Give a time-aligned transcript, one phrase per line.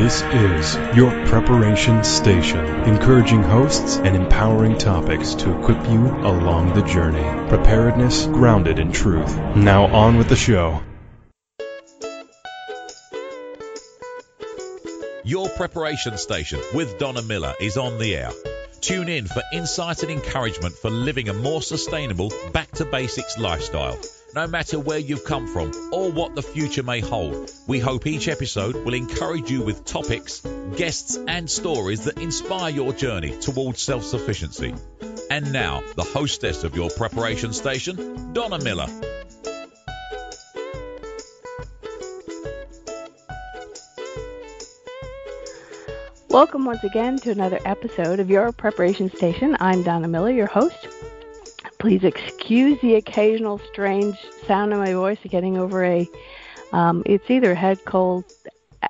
[0.00, 6.80] This is your preparation station, encouraging hosts and empowering topics to equip you along the
[6.80, 7.22] journey.
[7.50, 9.36] Preparedness grounded in truth.
[9.54, 10.80] Now on with the show.
[15.22, 18.32] Your preparation station with Donna Miller is on the air.
[18.80, 23.98] Tune in for insight and encouragement for living a more sustainable, back to basics lifestyle.
[24.34, 28.26] No matter where you've come from or what the future may hold, we hope each
[28.26, 30.40] episode will encourage you with topics,
[30.76, 34.74] guests, and stories that inspire your journey towards self sufficiency.
[35.30, 38.86] And now, the hostess of your preparation station, Donna Miller.
[46.30, 49.56] Welcome once again to another episode of your preparation station.
[49.58, 50.86] I'm Donna Miller, your host.
[51.80, 54.16] Please excuse the occasional strange
[54.46, 56.08] sound in my voice getting over a
[56.72, 58.24] um, it's either head cold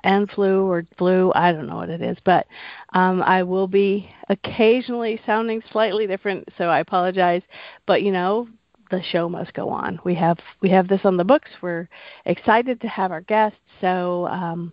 [0.03, 2.45] and flu or flu i don't know what it is but
[2.93, 7.41] um, i will be occasionally sounding slightly different so i apologize
[7.87, 8.47] but you know
[8.91, 11.89] the show must go on we have we have this on the books we're
[12.25, 14.71] excited to have our guests so um,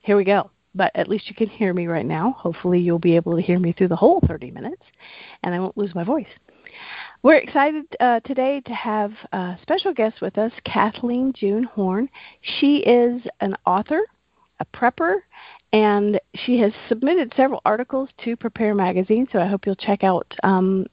[0.00, 3.16] here we go but at least you can hear me right now hopefully you'll be
[3.16, 4.82] able to hear me through the whole 30 minutes
[5.42, 6.26] and i won't lose my voice
[7.22, 12.08] we're excited uh, today to have a special guest with us, Kathleen June Horne.
[12.40, 14.00] She is an author,
[14.58, 15.18] a prepper,
[15.72, 20.34] and she has submitted several articles to Prepare Magazine, so I hope you'll check out
[20.42, 20.86] um,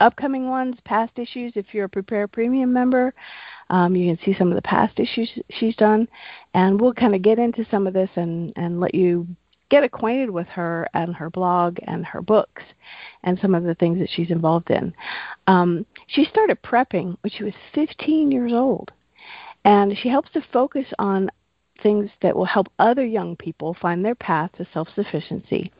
[0.00, 1.52] upcoming ones, past issues.
[1.56, 3.14] If you're a Prepare Premium member,
[3.70, 6.08] um, you can see some of the past issues she's done,
[6.52, 9.26] and we'll kind of get into some of this and, and let you
[9.70, 12.62] get acquainted with her and her blog and her books
[13.22, 14.94] and some of the things that she's involved in.
[15.46, 18.92] Um, she started prepping when she was 15 years old,
[19.64, 21.30] and she helps to focus on
[21.82, 25.72] things that will help other young people find their path to self sufficiency.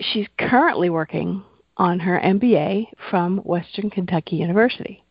[0.00, 1.42] She's currently working
[1.76, 5.02] on her MBA from Western Kentucky University.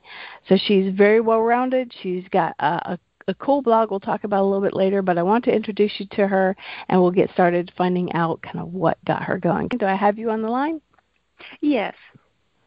[0.48, 1.94] So she's very well rounded.
[2.02, 5.18] She's got a, a a cool blog we'll talk about a little bit later, but
[5.18, 6.56] I want to introduce you to her
[6.90, 9.68] and we'll get started finding out kind of what got her going.
[9.68, 10.80] Do I have you on the line?
[11.62, 11.96] Yes.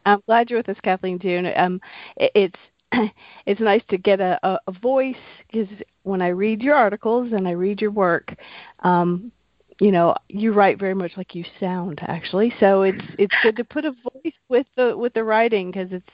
[0.05, 1.51] I'm glad you're with us, Kathleen June.
[1.55, 1.79] Um,
[2.17, 3.11] it, it's
[3.45, 5.15] it's nice to get a, a, a voice
[5.51, 5.67] because
[6.03, 8.35] when I read your articles and I read your work,
[8.79, 9.31] um,
[9.79, 12.53] you know you write very much like you sound actually.
[12.59, 16.09] So it's it's good to put a voice with the with the writing because it's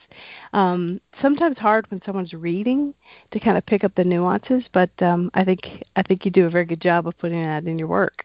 [0.52, 2.94] um sometimes hard when someone's reading
[3.32, 5.60] to kind of pick up the nuances but um i think
[5.96, 8.24] i think you do a very good job of putting that in your work.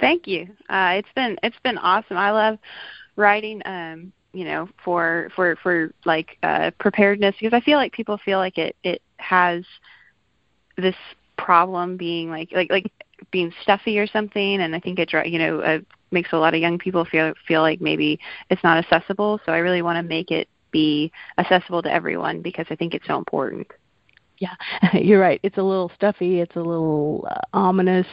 [0.00, 0.48] Thank you.
[0.68, 2.16] Uh it's been it's been awesome.
[2.16, 2.58] I love
[3.16, 8.18] writing um you know for for for like uh preparedness because i feel like people
[8.24, 9.64] feel like it it has
[10.76, 10.94] this
[11.36, 12.92] problem being like like like
[13.30, 15.78] being stuffy or something and i think it you know uh,
[16.10, 18.18] makes a lot of young people feel feel like maybe
[18.50, 22.66] it's not accessible so i really want to make it be accessible to everyone because
[22.70, 23.66] i think it's so important
[24.38, 24.54] yeah
[24.94, 28.06] you're right it's a little stuffy it's a little uh, ominous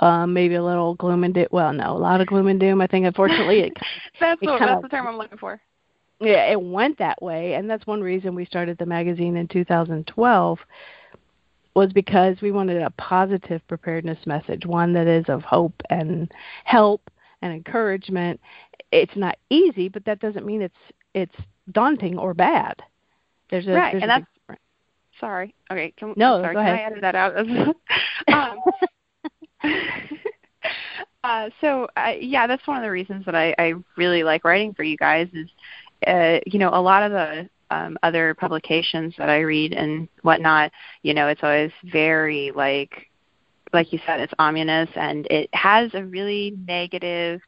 [0.00, 1.46] um, maybe a little gloom and doom.
[1.50, 2.80] Well, no, a lot of gloom and doom.
[2.80, 3.72] I think, unfortunately, it.
[4.20, 5.60] that's it what, that's the term I'm looking for.
[6.20, 10.58] Yeah, it went that way, and that's one reason we started the magazine in 2012
[11.80, 16.30] was because we wanted a positive preparedness message, one that is of hope and
[16.64, 17.10] help
[17.40, 18.38] and encouragement.
[18.92, 20.74] It's not easy, but that doesn't mean it's
[21.14, 21.34] it's
[21.72, 22.82] daunting or bad.
[23.50, 24.60] There's a right, there's and a that's
[25.18, 25.54] sorry.
[25.72, 26.74] Okay, can, no, sorry, go can.
[26.74, 27.38] I edit that out?
[28.28, 28.58] um,
[31.24, 34.74] uh, so uh, yeah, that's one of the reasons that I, I really like writing
[34.74, 35.28] for you guys.
[35.32, 35.48] Is
[36.06, 40.72] uh, you know a lot of the um, other publications that I read and whatnot,
[41.02, 43.08] you know, it's always very like,
[43.72, 47.40] like you said, it's ominous and it has a really negative,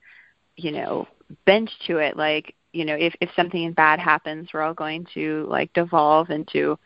[0.57, 1.09] you know,
[1.47, 2.17] bent to it.
[2.17, 6.79] Like, you know, if if something bad happens, we're all going to like devolve into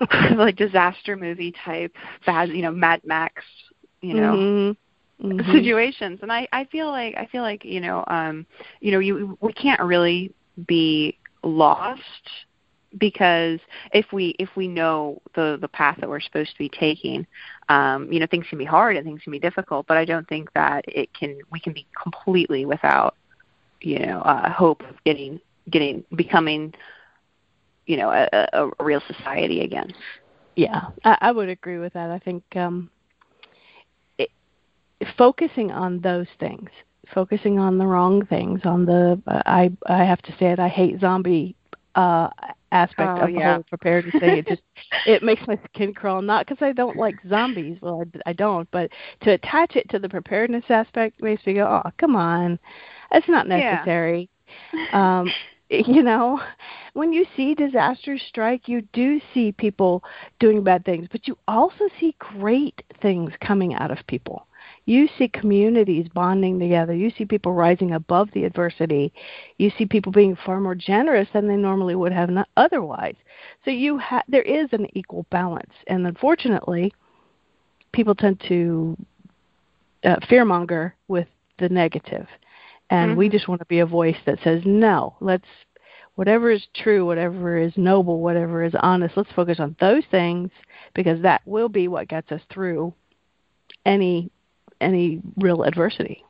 [0.36, 1.94] like disaster movie type
[2.26, 3.44] bad, you know, Mad Max,
[4.00, 4.32] you know.
[4.34, 4.72] Mm-hmm.
[5.20, 5.50] Mm-hmm.
[5.50, 8.46] situations and i i feel like i feel like you know um
[8.80, 10.32] you know you we can't really
[10.68, 12.02] be lost
[12.98, 13.60] because
[13.92, 17.26] if we if we know the the path that we're supposed to be taking
[17.68, 20.26] um you know things can be hard and things can be difficult but i don't
[20.28, 23.14] think that it can we can be completely without
[23.80, 25.38] you know uh hope of getting
[25.70, 26.72] getting becoming
[27.86, 29.92] you know a, a, a real society again.
[30.56, 32.10] Yeah I, I would agree with that.
[32.10, 32.90] I think um
[34.18, 34.30] it,
[35.16, 36.70] focusing on those things
[37.14, 41.00] focusing on the wrong things on the i i have to say it i hate
[41.00, 41.56] zombie
[41.94, 42.28] uh
[42.72, 43.54] aspect oh, of the yeah.
[43.54, 44.38] whole preparedness thing.
[44.38, 44.62] It just
[45.06, 46.22] it makes my skin crawl.
[46.22, 47.78] Not because I don't like zombies.
[47.80, 48.70] Well, I, I don't.
[48.70, 48.90] But
[49.22, 52.58] to attach it to the preparedness aspect makes me go, oh, come on,
[53.10, 54.20] that's not necessary.
[54.20, 54.28] Yeah.
[54.94, 55.30] Um,
[55.70, 56.40] you know,
[56.94, 60.02] when you see disasters strike, you do see people
[60.40, 64.46] doing bad things, but you also see great things coming out of people.
[64.88, 66.94] You see communities bonding together.
[66.94, 69.12] You see people rising above the adversity.
[69.58, 73.16] You see people being far more generous than they normally would have not otherwise.
[73.66, 76.94] So you ha- there is an equal balance, and unfortunately,
[77.92, 78.96] people tend to
[80.04, 82.26] uh, fearmonger with the negative,
[82.88, 83.18] and mm-hmm.
[83.18, 85.16] we just want to be a voice that says no.
[85.20, 85.44] Let's
[86.14, 89.18] whatever is true, whatever is noble, whatever is honest.
[89.18, 90.50] Let's focus on those things
[90.94, 92.94] because that will be what gets us through
[93.84, 94.30] any
[94.80, 96.24] any real adversity.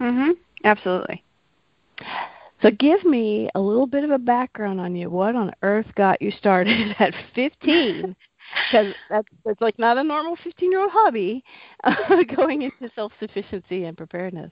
[0.00, 0.36] Mhm.
[0.64, 1.22] Absolutely.
[2.62, 5.10] So give me a little bit of a background on you.
[5.10, 8.16] What on earth got you started at 15?
[8.66, 11.44] Because that's, that's like not a normal 15 year old hobby
[11.84, 14.50] uh, going into self sufficiency and preparedness.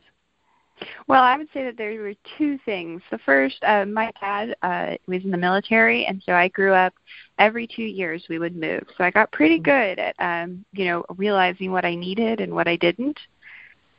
[1.07, 3.03] Well, I would say that there were two things.
[3.11, 6.93] The first, uh, my dad uh, was in the military, and so I grew up.
[7.43, 8.85] Every two years, we would move.
[8.97, 9.65] So I got pretty mm-hmm.
[9.65, 13.19] good at, um, you know, realizing what I needed and what I didn't.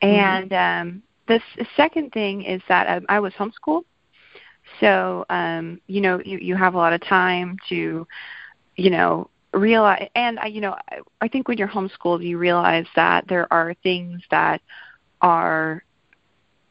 [0.01, 0.87] And mm-hmm.
[0.87, 1.41] um, the
[1.75, 3.83] second thing is that um, I was homeschooled.
[4.79, 8.07] So, um, you know, you you have a lot of time to,
[8.77, 10.07] you know, realize.
[10.15, 13.75] And I, you know, I, I think when you're homeschooled, you realize that there are
[13.83, 14.61] things that
[15.21, 15.83] are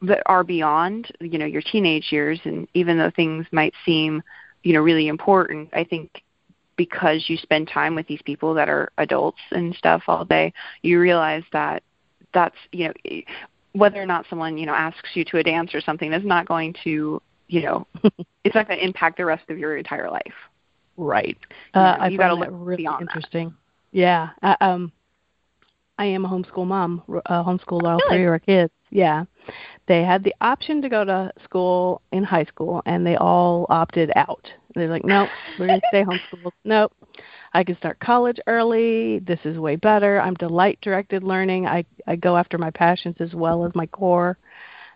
[0.03, 4.21] that are beyond you know your teenage years and even though things might seem
[4.61, 6.21] you know really important i think
[6.75, 10.99] because you spend time with these people that are adults and stuff all day you
[10.99, 11.83] realize that
[12.33, 13.21] that's you know
[13.73, 16.47] whether or not someone you know asks you to a dance or something is not
[16.47, 17.87] going to you know
[18.43, 20.33] it's not going to impact the rest of your entire life
[20.97, 21.37] right
[21.73, 23.97] you, uh, know, I you got to look really interesting that.
[23.97, 24.91] yeah uh, um
[25.97, 28.17] I am a homeschool mom, uh, homeschooled all really?
[28.17, 28.73] three of our kids.
[28.89, 29.25] Yeah.
[29.87, 34.11] They had the option to go to school in high school, and they all opted
[34.15, 34.51] out.
[34.75, 35.29] They're like, nope,
[35.59, 36.51] we're going to stay homeschooled.
[36.63, 36.93] Nope.
[37.53, 39.19] I can start college early.
[39.19, 40.19] This is way better.
[40.19, 41.67] I'm delight directed learning.
[41.67, 44.37] I, I go after my passions as well as my core.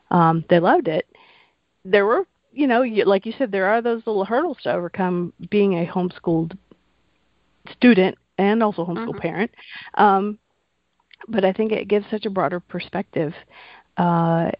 [0.09, 1.07] Um, they loved it.
[1.85, 5.33] There were, you know, you, like you said, there are those little hurdles to overcome
[5.51, 6.57] being a homeschooled
[7.71, 9.19] student and also homeschool mm-hmm.
[9.19, 9.51] parent.
[9.93, 10.39] Um,
[11.27, 13.33] but I think it gives such a broader perspective.
[13.97, 14.51] Uh,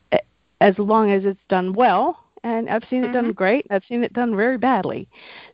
[0.60, 3.14] as long as it's done well, and I've seen it mm-hmm.
[3.14, 3.68] done great.
[3.70, 5.08] I've seen it done very badly.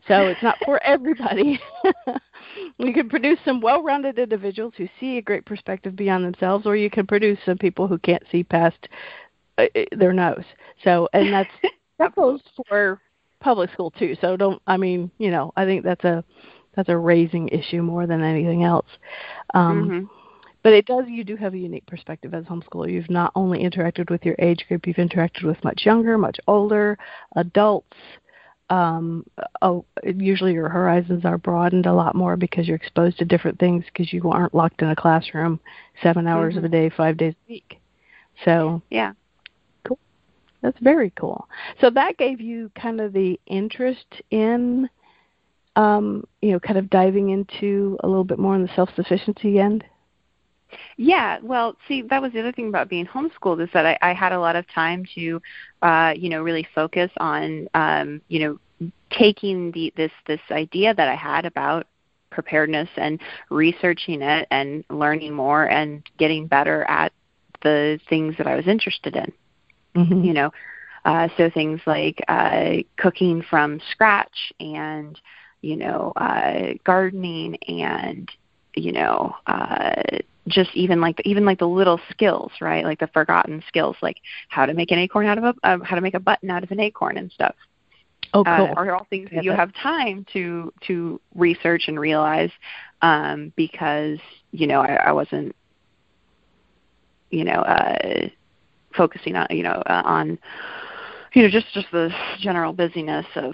[0.07, 1.59] So it's not for everybody.
[2.77, 6.89] you can produce some well-rounded individuals who see a great perspective beyond themselves, or you
[6.89, 8.87] can produce some people who can't see past
[9.57, 10.45] uh, uh their nose.
[10.83, 11.49] So, and that's
[11.99, 13.01] that goes for
[13.39, 14.15] public school too.
[14.21, 14.61] So don't.
[14.67, 16.23] I mean, you know, I think that's a
[16.75, 18.87] that's a raising issue more than anything else.
[19.53, 20.19] Um, mm-hmm
[20.63, 23.63] but it does you do have a unique perspective as a homeschooler you've not only
[23.63, 26.97] interacted with your age group you've interacted with much younger much older
[27.35, 27.97] adults.
[28.69, 29.25] Um,
[29.61, 33.83] oh, usually your horizons are broadened a lot more because you're exposed to different things
[33.85, 35.59] because you aren't locked in a classroom
[36.01, 36.59] seven hours mm-hmm.
[36.59, 37.79] of a day five days a week.
[38.45, 39.13] So yeah.
[39.83, 39.99] Cool.
[40.61, 41.47] That's very cool.
[41.81, 44.89] So that gave you kind of the interest in
[45.75, 49.59] um, you know kind of diving into a little bit more on the self sufficiency
[49.59, 49.83] end
[50.97, 54.13] yeah, well, see, that was the other thing about being homeschooled is that I, I
[54.13, 55.41] had a lot of time to,
[55.81, 61.07] uh, you know, really focus on, um, you know, taking the this this idea that
[61.07, 61.87] I had about
[62.29, 67.13] preparedness and researching it and learning more and getting better at
[67.61, 69.31] the things that I was interested in.
[69.95, 70.23] Mm-hmm.
[70.23, 70.51] You know,
[71.05, 75.19] uh, so things like uh, cooking from scratch and
[75.61, 78.29] you know uh, gardening and
[78.75, 80.01] you know uh,
[80.47, 82.83] just even like the, even like the little skills, right?
[82.83, 84.17] Like the forgotten skills, like
[84.49, 86.63] how to make an acorn out of a um, how to make a button out
[86.63, 87.55] of an acorn and stuff.
[88.33, 88.53] Oh, cool.
[88.53, 92.51] Uh, are all things that you have time to to research and realize
[93.01, 94.19] um, because
[94.51, 95.55] you know I, I wasn't
[97.29, 98.27] you know uh,
[98.95, 100.39] focusing on you know uh, on
[101.33, 102.09] you know just just the
[102.39, 103.53] general busyness of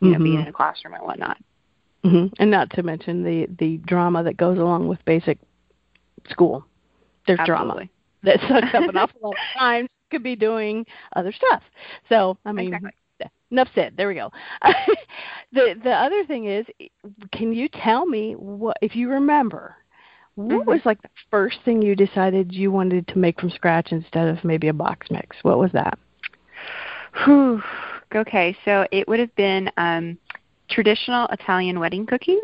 [0.00, 0.12] you mm-hmm.
[0.12, 1.36] know being in a classroom and whatnot.
[2.04, 2.34] Mm-hmm.
[2.38, 5.38] And not to mention the the drama that goes along with basic
[6.28, 6.66] school.
[7.26, 7.64] There's Absolutely.
[7.64, 7.90] drama
[8.22, 9.86] that sucks up an awful lot of time.
[10.10, 10.84] Could be doing
[11.14, 11.62] other stuff.
[12.08, 12.90] So I mean, exactly.
[13.52, 13.94] enough said.
[13.96, 14.32] There we go.
[15.52, 16.66] the the other thing is,
[17.32, 19.76] can you tell me what if you remember?
[20.34, 20.70] What mm-hmm.
[20.70, 24.42] was like the first thing you decided you wanted to make from scratch instead of
[24.42, 25.36] maybe a box mix?
[25.42, 25.98] What was that?
[27.24, 27.62] Whew.
[28.14, 30.18] Okay, so it would have been um
[30.68, 32.38] traditional Italian wedding cookies.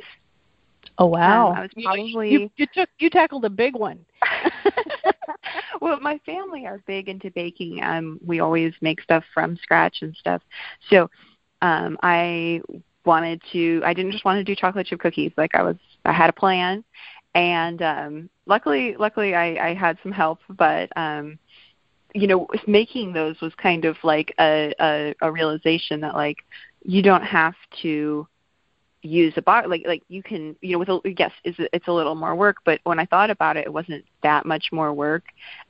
[0.99, 1.51] Oh wow!
[1.51, 4.05] Um, I was probably you, you took you tackled a big one.
[5.81, 7.83] well, my family are big into baking.
[7.83, 10.43] Um, we always make stuff from scratch and stuff.
[10.91, 11.11] So
[11.63, 12.61] um, I
[13.05, 13.83] wanted to.
[13.85, 15.33] I didn't just want to do chocolate chip cookies.
[15.37, 16.85] Like I was, I had a plan,
[17.35, 20.41] and um, luckily, luckily, I, I had some help.
[20.49, 21.39] But um,
[22.15, 26.39] you know, making those was kind of like a, a, a realization that like
[26.83, 28.27] you don't have to
[29.07, 31.89] use a box like like you can you know with a yes it's a, it's
[31.89, 34.93] a little more work but when i thought about it it wasn't that much more
[34.93, 35.25] work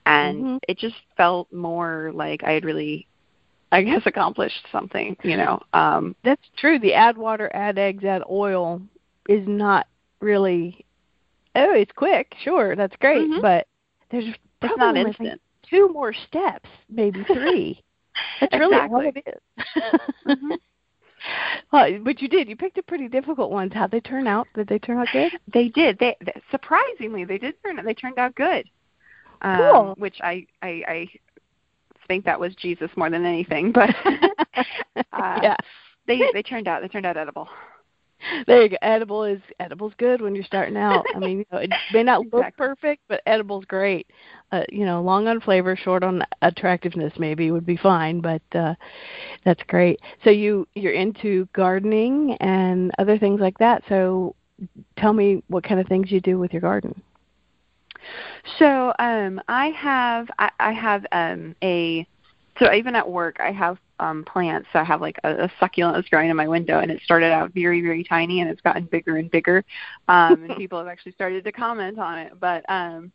[0.06, 0.58] and Mhm.
[0.68, 3.06] it just felt more like i had really
[3.72, 6.78] i guess accomplished something you know um That's true.
[6.78, 8.80] The add water, add eggs, add oil
[9.28, 9.86] is not
[10.20, 10.84] really.
[11.54, 12.34] Oh, it's quick.
[12.42, 13.40] Sure, that's great, Mhm.
[13.42, 13.66] but
[14.10, 15.38] there's it's probably not only, like,
[15.68, 17.80] two more steps, maybe three.
[18.40, 19.22] That's really all Exactly.
[19.26, 19.64] it is.
[20.26, 20.58] Mhm.
[21.72, 22.48] Well, but you did.
[22.48, 23.72] You picked a pretty difficult ones.
[23.74, 24.46] How'd they turn out?
[24.54, 25.32] Did they turn out good?
[25.52, 27.84] they did they, they surprisingly they did turn out.
[27.84, 28.68] they turned out good
[29.42, 29.94] um Cool.
[29.98, 31.08] which i i i
[32.08, 33.90] think that was jesus more than anything but
[34.54, 34.62] uh,
[35.42, 35.56] yeah.
[36.06, 37.48] they they turned out they turned out edible
[38.46, 38.76] There you go.
[38.82, 41.08] Edible is edible's good when you're starting out.
[41.14, 42.66] I mean, you know, it may not look Exactly.
[42.66, 44.06] perfect, but edible's great.
[44.52, 48.74] Uh, you know, long on flavor, short on attractiveness maybe would be fine, but uh
[49.44, 50.00] that's great.
[50.24, 53.82] So you you're into gardening and other things like that.
[53.88, 54.34] So
[54.96, 57.02] tell me what kind of things you do with your garden.
[58.58, 62.06] So um, I have I, I have um, a
[62.58, 64.68] so even at work I have um, plants.
[64.72, 67.32] So I have like a, a succulent that's growing in my window, and it started
[67.32, 69.64] out very very tiny, and it's gotten bigger and bigger.
[70.08, 72.38] Um, and people have actually started to comment on it.
[72.40, 73.12] But um,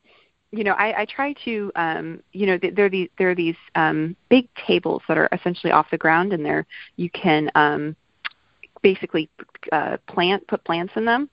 [0.52, 3.36] you know, I, I try to um, you know th- there are these there are
[3.36, 6.66] these um, big tables that are essentially off the ground, and there
[6.98, 7.96] you can um,
[8.82, 9.30] basically
[9.72, 11.30] uh, plant put plants in them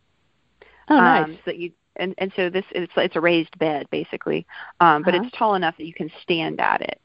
[0.88, 1.26] Oh, nice.
[1.26, 4.46] um, so that you and and so this it's it's a raised bed basically,
[4.80, 5.24] um, but Uh-huh.
[5.24, 7.00] it's tall enough that you can stand at it.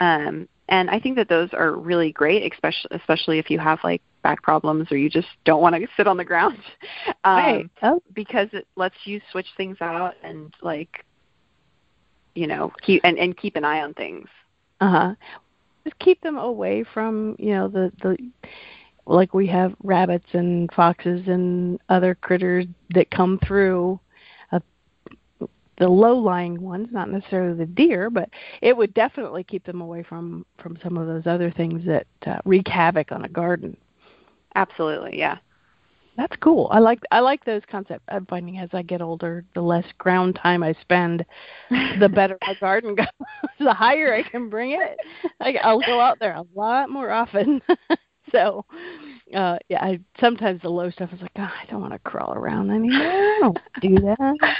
[0.00, 4.02] Um, and I think that those are really great, especially especially if you have like
[4.22, 6.58] back problems or you just don't want to sit on the ground,
[7.24, 7.70] um, right.
[7.82, 11.04] Oh, because it lets you switch things out and like,
[12.34, 14.28] you know, keep and and keep an eye on things.
[14.80, 15.14] Uh huh.
[15.84, 18.16] Just keep them away from you know the the
[19.06, 23.98] like we have rabbits and foxes and other critters that come through.
[25.78, 28.28] The low-lying ones, not necessarily the deer, but
[28.62, 32.38] it would definitely keep them away from from some of those other things that uh,
[32.44, 33.76] wreak havoc on a garden.
[34.54, 35.38] Absolutely, yeah.
[36.18, 36.68] That's cool.
[36.72, 38.02] I like I like those concepts.
[38.08, 41.24] I'm finding as I get older, the less ground time I spend,
[41.70, 43.06] the better my garden goes.
[43.60, 44.98] the higher I can bring it,
[45.40, 47.62] I, I'll go out there a lot more often.
[48.32, 48.64] so,
[49.32, 52.34] uh yeah, I sometimes the low stuff is like, oh, I don't want to crawl
[52.34, 53.06] around anymore.
[53.06, 54.56] I don't do that.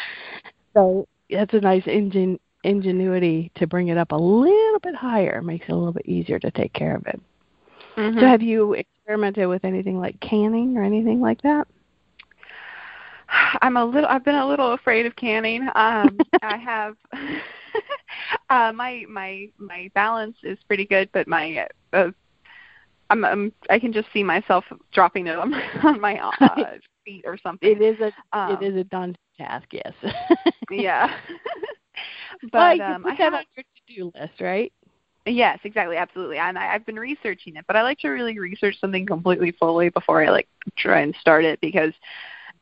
[0.74, 5.42] So that's a nice ingen ingenuity to bring it up a little bit higher.
[5.42, 7.20] Makes it a little bit easier to take care of it.
[7.96, 8.20] Mhm.
[8.20, 11.66] So have you experimented with anything like canning or anything like that?
[13.62, 14.08] I'm a little.
[14.08, 15.68] I've been a little afraid of canning.
[15.74, 16.96] Um, I have.
[18.50, 22.10] uh, my my my balance is pretty good, but my uh,
[23.10, 27.24] I'm, I'm I can just see myself dropping it on my on my uh, feet
[27.26, 27.70] or something.
[27.70, 29.92] It is a Um, it is a daunting task, yes.
[30.70, 31.16] yeah.
[32.52, 34.72] but you um, put I that have on your to-do list, right?
[35.26, 36.38] Yes, exactly, absolutely.
[36.38, 39.90] And I, I've been researching it, but I like to really research something completely fully
[39.90, 41.92] before I like try and start it because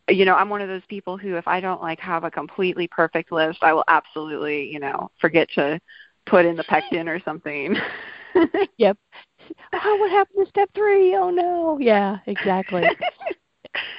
[0.09, 2.87] you know, I'm one of those people who if I don't like have a completely
[2.87, 5.80] perfect list, I will absolutely, you know, forget to
[6.26, 7.76] put in the pectin or something.
[8.78, 8.99] Yep.
[9.73, 11.14] Oh, what happened to step three?
[11.14, 11.78] Oh no.
[11.80, 12.85] Yeah, exactly.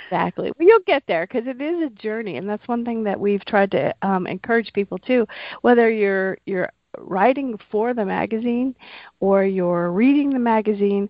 [0.10, 0.51] Exactly.
[0.57, 3.43] Well, you'll get there because it is a journey, and that's one thing that we've
[3.46, 5.27] tried to um, encourage people too.
[5.62, 8.74] Whether you're you're writing for the magazine
[9.19, 11.10] or you're reading the magazine,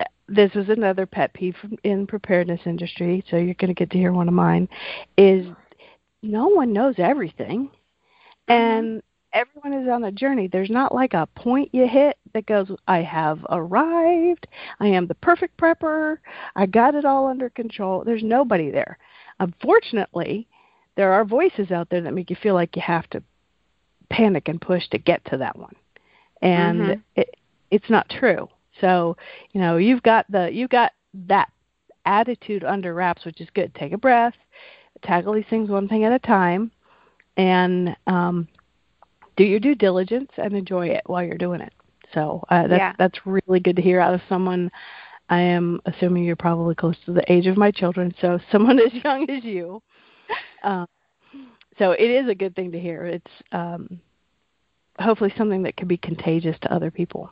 [0.00, 3.24] uh, this is another pet peeve in preparedness industry.
[3.30, 4.68] So you're going to get to hear one of mine.
[5.16, 5.46] Is
[6.22, 7.70] no one knows everything,
[8.48, 9.02] and
[9.32, 10.48] everyone is on a journey.
[10.48, 14.46] There's not like a point you hit that goes, I have arrived.
[14.80, 16.18] I am the perfect prepper.
[16.56, 18.04] I got it all under control.
[18.04, 18.98] There's nobody there.
[19.38, 20.48] Unfortunately,
[20.96, 23.22] there are voices out there that make you feel like you have to
[24.10, 25.74] panic and push to get to that one.
[26.42, 27.02] And Mhm.
[27.16, 27.36] it,
[27.70, 28.48] it's not true.
[28.80, 29.16] So,
[29.52, 30.92] you know, you've got the you've got
[31.26, 31.50] that
[32.06, 33.74] attitude under wraps, which is good.
[33.74, 34.34] Take a breath,
[35.02, 36.70] tackle these things one thing at a time,
[37.36, 38.48] and um,
[39.40, 41.72] do your due diligence and enjoy it while you're doing it.
[42.12, 42.92] So uh, that's Yeah.
[42.98, 44.70] that's really good to hear out of someone
[45.30, 48.92] I am assuming you're probably close to the age of my children, so someone as
[48.92, 49.80] young as you.
[50.62, 50.86] Um,
[51.78, 53.06] so it is a good thing to hear.
[53.06, 54.00] It's um,
[54.98, 57.30] hopefully something that can be contagious to other people.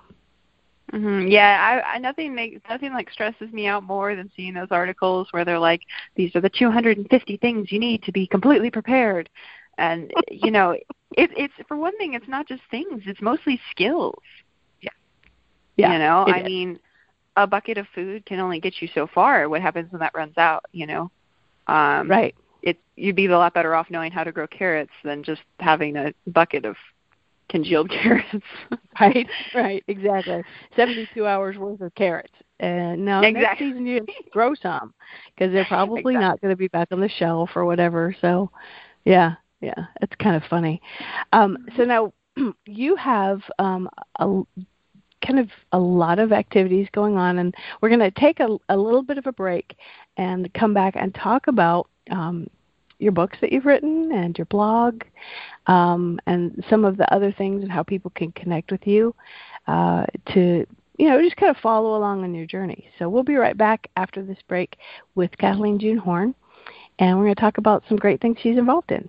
[0.92, 1.28] Mm-hmm.
[1.28, 5.28] Yeah, I, I nothing makes nothing like stresses me out more than seeing those articles
[5.32, 5.82] where they're like,
[6.14, 9.28] these are the 250 things you need to be completely prepared,
[9.76, 10.74] and you know,
[11.16, 14.22] it, it's for one thing, it's not just things; it's mostly skills.
[14.80, 14.90] Yeah,
[15.76, 15.92] yeah.
[15.92, 16.44] You know, I is.
[16.46, 16.78] mean,
[17.36, 19.48] a bucket of food can only get you so far.
[19.48, 20.64] What happens when that runs out?
[20.72, 21.10] You know,
[21.66, 22.34] um, right.
[22.62, 25.96] It you'd be a lot better off knowing how to grow carrots than just having
[25.96, 26.76] a bucket of
[27.48, 28.44] congealed carrots.
[29.00, 30.42] right, right, exactly.
[30.76, 32.32] Seventy-two hours worth of carrots.
[32.60, 33.40] And now exactly.
[33.40, 34.92] next season you grow some
[35.34, 36.16] because they're probably exactly.
[36.16, 38.14] not going to be back on the shelf or whatever.
[38.20, 38.50] So,
[39.04, 40.80] yeah, yeah, it's kind of funny.
[41.32, 42.12] Um, so now
[42.66, 43.88] you have um,
[44.18, 44.42] a
[45.26, 48.76] kind of a lot of activities going on, and we're going to take a, a
[48.76, 49.76] little bit of a break
[50.16, 52.48] and come back and talk about um,
[52.98, 55.02] your books that you've written and your blog
[55.66, 59.14] um, and some of the other things and how people can connect with you
[59.66, 60.66] uh, to
[60.98, 63.88] you know just kind of follow along on your journey so we'll be right back
[63.96, 64.76] after this break
[65.14, 66.34] with kathleen june horne
[66.98, 69.08] and we're going to talk about some great things she's involved in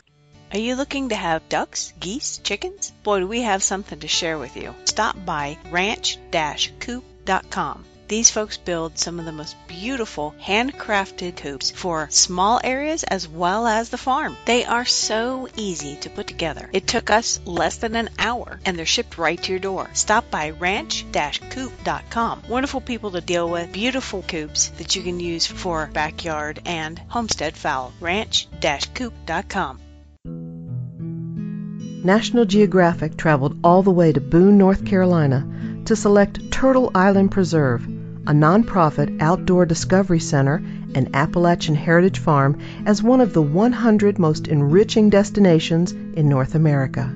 [0.53, 2.91] Are you looking to have ducks, geese, chickens?
[3.03, 4.75] Boy, do we have something to share with you.
[4.83, 7.85] Stop by ranch-coop.com.
[8.09, 13.65] These folks build some of the most beautiful handcrafted coops for small areas as well
[13.65, 14.35] as the farm.
[14.43, 16.69] They are so easy to put together.
[16.73, 19.89] It took us less than an hour and they're shipped right to your door.
[19.93, 22.43] Stop by ranch-coop.com.
[22.49, 27.55] Wonderful people to deal with, beautiful coops that you can use for backyard and homestead
[27.55, 27.93] fowl.
[28.01, 29.79] ranch-coop.com.
[32.03, 35.47] National Geographic traveled all the way to Boone, North Carolina
[35.85, 37.85] to select Turtle Island Preserve,
[38.25, 40.63] a nonprofit outdoor discovery center
[40.95, 47.13] and Appalachian Heritage Farm, as one of the 100 most enriching destinations in North America.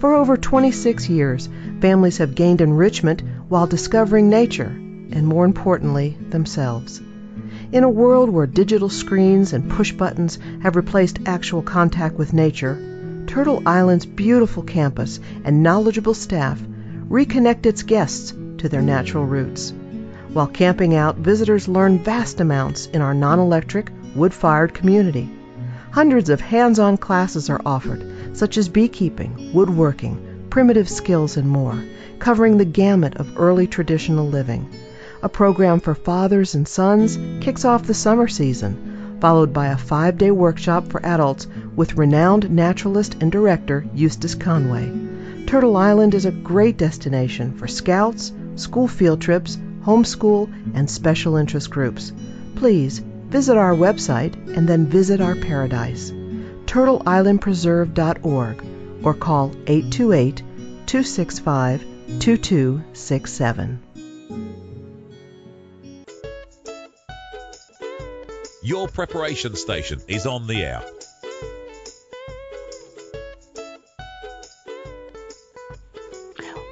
[0.00, 1.48] For over 26 years,
[1.80, 4.66] families have gained enrichment while discovering nature,
[5.12, 7.00] and more importantly, themselves.
[7.72, 12.93] In a world where digital screens and push buttons have replaced actual contact with nature,
[13.26, 16.60] Turtle Island's beautiful campus and knowledgeable staff
[17.08, 19.72] reconnect its guests to their natural roots.
[20.32, 25.30] While camping out, visitors learn vast amounts in our non electric, wood fired community.
[25.90, 31.82] Hundreds of hands on classes are offered, such as beekeeping, woodworking, primitive skills, and more,
[32.18, 34.68] covering the gamut of early traditional living.
[35.22, 40.18] A program for fathers and sons kicks off the summer season followed by a five
[40.18, 44.90] day workshop for adults with renowned naturalist and director Eustace Conway.
[45.46, 51.70] Turtle Island is a great destination for scouts, school field trips, homeschool, and special interest
[51.70, 52.12] groups.
[52.56, 56.10] Please visit our website and then visit our paradise,
[56.66, 58.64] turtleislandpreserve.org,
[59.02, 60.36] or call 828
[60.86, 61.84] 265
[62.20, 63.80] 2267.
[68.62, 70.82] Your preparation station is on the air.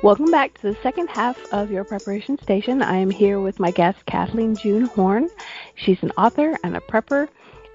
[0.03, 2.83] Welcome back to the second half of your preparation station.
[2.83, 5.31] I am here with my guest, Kathleen June Horne.
[5.77, 7.29] She's an author and a prepper,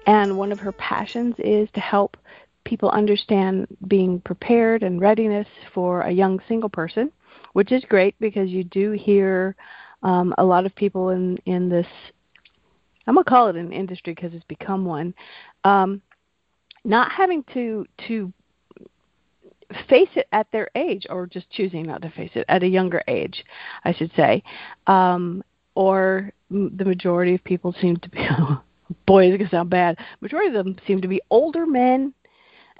[0.06, 2.18] and one of her passions is to help
[2.64, 7.10] people understand being prepared and readiness for a young single person,
[7.54, 9.56] which is great because you do hear
[10.02, 11.86] um, a lot of people in, in this,
[13.06, 15.14] I'm going to call it an industry because it's become one,
[15.64, 16.02] um,
[16.84, 18.34] not having to, to
[19.88, 23.02] face it at their age, or just choosing not to face it at a younger
[23.08, 23.44] age,
[23.84, 24.42] I should say.
[24.86, 25.42] Um,
[25.74, 28.26] or m- the majority of people seem to be,
[29.06, 32.14] boy, it's going sound bad, majority of them seem to be older men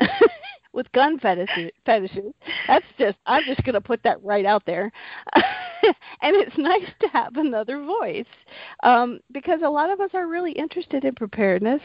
[0.79, 1.73] with gun fetishes.
[1.85, 2.33] fetishes.
[2.69, 4.93] That's just, I'm just going to put that right out there.
[5.35, 8.25] and it's nice to have another voice
[8.85, 11.83] um, because a lot of us are really interested in preparedness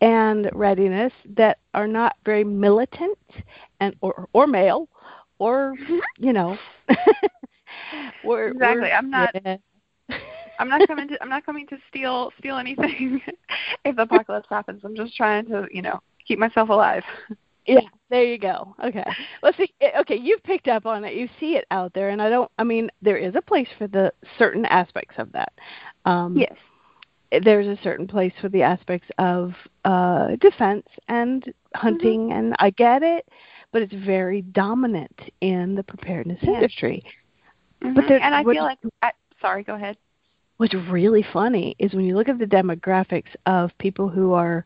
[0.00, 3.18] and readiness that are not very militant
[3.80, 4.88] and or or male
[5.40, 5.74] or
[6.18, 6.56] you know
[8.24, 8.82] we're, exactly.
[8.82, 9.34] We're, I'm not.
[9.44, 9.56] Yeah.
[10.58, 13.20] I'm not coming to I'm not coming to steal steal anything
[13.84, 14.82] if the apocalypse happens.
[14.84, 17.02] I'm just trying to, you know, keep myself alive.
[17.66, 18.74] Yeah, there you go.
[18.82, 19.04] Okay.
[19.42, 19.72] Let's see.
[20.00, 21.14] Okay, you've picked up on it.
[21.14, 22.50] You see it out there, and I don't.
[22.58, 25.52] I mean, there is a place for the certain aspects of that.
[26.04, 26.54] Um, yes.
[27.42, 29.52] There's a certain place for the aspects of
[29.84, 32.38] uh, defense and hunting, mm-hmm.
[32.38, 33.28] and I get it,
[33.72, 36.54] but it's very dominant in the preparedness yes.
[36.54, 37.04] industry.
[37.82, 37.94] Mm-hmm.
[37.94, 38.78] But there, and I feel like.
[39.02, 39.96] I, sorry, go ahead.
[40.58, 44.64] What's really funny is when you look at the demographics of people who are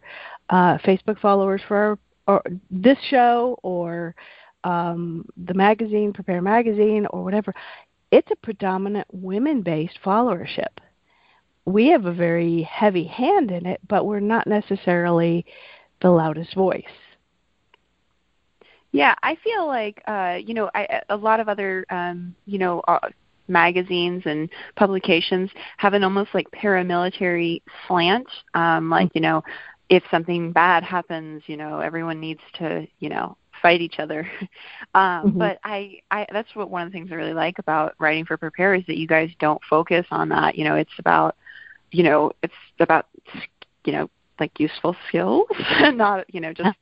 [0.51, 1.99] uh, Facebook followers for our
[2.31, 4.15] or this show or
[4.63, 7.53] um, the magazine, Prepare Magazine, or whatever,
[8.13, 10.79] it's a predominant women based followership.
[11.65, 15.45] We have a very heavy hand in it, but we're not necessarily
[16.03, 16.85] the loudest voice.
[18.93, 22.81] Yeah, I feel like uh, you know, I, a lot of other um, you know
[22.87, 23.09] uh,
[23.49, 29.43] magazines and publications have an almost like paramilitary slant, um, like you know,
[29.91, 34.31] if something bad happens, you know, everyone needs to, you know, fight each other.
[34.95, 35.39] um, mm-hmm.
[35.39, 38.37] But I, I, that's what one of the things I really like about writing for
[38.37, 40.55] Prepare is that you guys don't focus on that.
[40.55, 41.37] You know, it's about,
[41.91, 43.07] you know, it's about,
[43.85, 45.49] you know, like useful skills,
[45.81, 46.79] not, you know, just,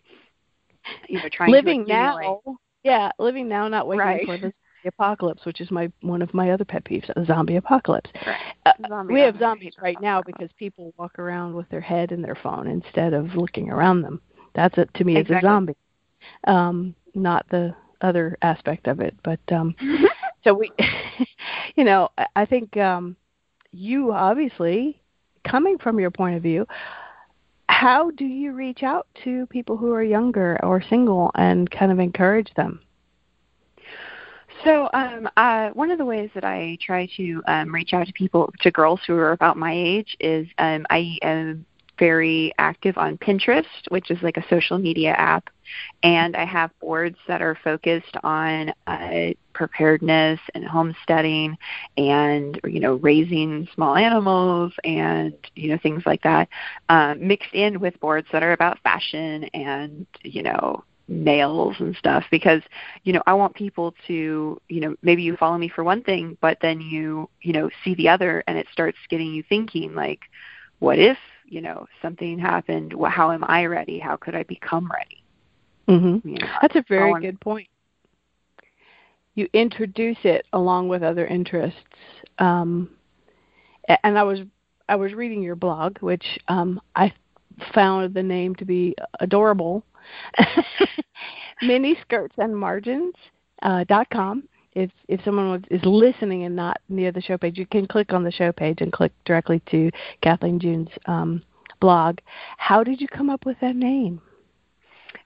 [1.09, 2.43] you know, trying living to now.
[2.85, 4.27] Yeah, living now, not waiting right.
[4.27, 8.11] for the apocalypse, which is my one of my other pet peeves, a zombie apocalypse.
[8.27, 8.37] Right.
[8.67, 12.23] Uh, zombie we have zombies right now because people walk around with their head in
[12.23, 14.21] their phone instead of looking around them.
[14.55, 15.37] That's it to me exactly.
[15.37, 15.77] as a zombie,
[16.45, 19.15] um, not the other aspect of it.
[19.23, 19.75] But um,
[20.45, 20.71] so we,
[21.77, 23.17] you know, I think um,
[23.73, 25.01] you obviously
[25.45, 26.67] coming from your point of view.
[27.69, 31.99] How do you reach out to people who are younger or single and kind of
[31.99, 32.81] encourage them?
[34.69, 38.13] So, um, uh, one of the ways that I try to um, reach out to
[38.13, 41.65] people, to girls who are about my age, is um, I am
[41.99, 45.49] very active on Pinterest, which is like a social media app,
[46.03, 51.57] and I have boards that are focused on uh, preparedness and homesteading,
[51.97, 56.47] and you know raising small animals and you know things like that,
[56.91, 62.25] um, mixed in with boards that are about fashion and you know nails and stuff
[62.31, 62.63] because
[63.05, 66.37] you know I want people to you know maybe you follow me for one thing
[66.41, 70.21] but then you you know see the other and it starts getting you thinking like
[70.79, 72.95] what if you know something happened?
[73.09, 73.99] How am I ready?
[73.99, 75.23] How could I become ready?
[75.89, 77.69] Mhm you know, that's a very want, good point.
[79.35, 81.83] You introduce it along with other interests
[82.39, 82.91] um
[84.05, 84.41] and I was
[84.89, 87.13] I was reading your blog which um I
[87.75, 89.85] found the name to be adorable
[91.63, 93.15] mini skirts and margins
[93.63, 94.45] uh, dot com.
[94.75, 98.23] If if someone is listening and not near the show page, you can click on
[98.23, 99.91] the show page and click directly to
[100.23, 101.43] Kathleen June's um,
[101.81, 102.19] blog.
[102.59, 104.21] How did you come up with that name?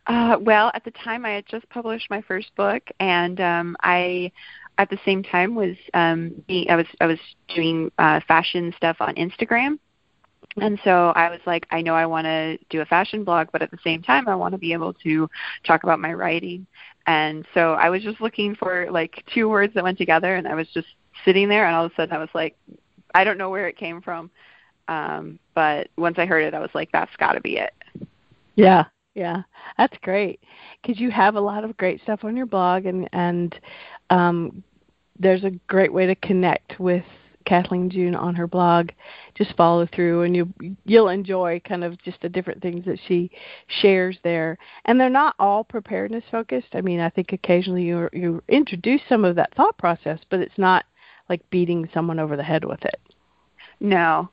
[0.06, 4.32] Uh, well, at the time, I had just published my first book, and um, I,
[4.78, 7.18] at the same time, was um, being, I was I was
[7.54, 9.78] doing uh, fashion stuff on Instagram,
[10.60, 13.62] and so I was like, I know I want to do a fashion blog, but
[13.62, 15.28] at the same time, I want to be able to
[15.64, 16.66] talk about my writing.
[17.06, 20.54] And so I was just looking for like two words that went together, and I
[20.54, 20.88] was just
[21.24, 22.56] sitting there, and all of a sudden I was like,
[23.14, 24.30] I don't know where it came from,
[24.88, 27.72] um, but once I heard it, I was like, that's got to be it.
[28.54, 28.84] Yeah,
[29.14, 29.42] yeah,
[29.78, 30.40] that's great
[30.80, 33.58] because you have a lot of great stuff on your blog, and and
[34.10, 34.62] um,
[35.18, 37.04] there's a great way to connect with
[37.44, 38.90] Kathleen June on her blog.
[39.34, 40.52] Just follow through, and you
[40.84, 43.30] you'll enjoy kind of just the different things that she
[43.66, 44.58] shares there.
[44.84, 46.68] And they're not all preparedness focused.
[46.74, 50.58] I mean, I think occasionally you you introduce some of that thought process, but it's
[50.58, 50.84] not
[51.28, 53.00] like beating someone over the head with it.
[53.80, 54.30] No,